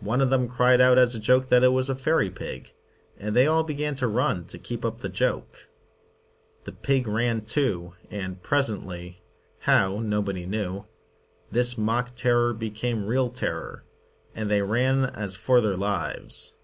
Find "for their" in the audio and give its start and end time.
15.36-15.76